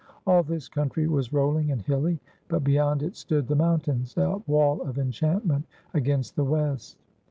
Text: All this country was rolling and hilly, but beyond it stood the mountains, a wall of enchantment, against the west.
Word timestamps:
All 0.25 0.41
this 0.41 0.67
country 0.67 1.05
was 1.05 1.31
rolling 1.31 1.69
and 1.71 1.83
hilly, 1.83 2.19
but 2.47 2.63
beyond 2.63 3.03
it 3.03 3.15
stood 3.15 3.47
the 3.47 3.55
mountains, 3.55 4.17
a 4.17 4.41
wall 4.47 4.81
of 4.81 4.97
enchantment, 4.97 5.67
against 5.93 6.35
the 6.35 6.43
west. 6.43 6.97